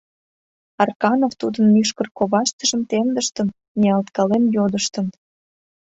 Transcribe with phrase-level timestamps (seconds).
[0.81, 3.47] Арканов тудын мӱшкыр коваштыжым темдыштын,
[3.79, 5.07] ниялткален йодыштын: